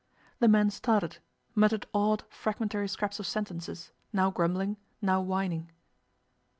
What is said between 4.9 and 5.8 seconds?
now whining.